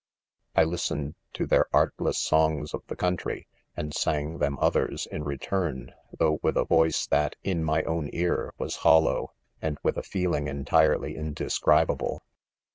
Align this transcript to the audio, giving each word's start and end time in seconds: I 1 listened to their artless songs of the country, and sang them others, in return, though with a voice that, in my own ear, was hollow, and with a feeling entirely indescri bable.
I 0.55 0.61
1 0.63 0.71
listened 0.71 1.15
to 1.33 1.45
their 1.45 1.67
artless 1.71 2.17
songs 2.17 2.73
of 2.73 2.81
the 2.87 2.95
country, 2.95 3.47
and 3.77 3.93
sang 3.93 4.39
them 4.39 4.57
others, 4.59 5.05
in 5.11 5.23
return, 5.23 5.93
though 6.17 6.39
with 6.41 6.57
a 6.57 6.65
voice 6.65 7.05
that, 7.05 7.35
in 7.43 7.63
my 7.63 7.83
own 7.83 8.09
ear, 8.11 8.51
was 8.57 8.77
hollow, 8.77 9.33
and 9.61 9.77
with 9.83 9.99
a 9.99 10.01
feeling 10.01 10.47
entirely 10.47 11.13
indescri 11.13 11.85
bable. 11.85 12.21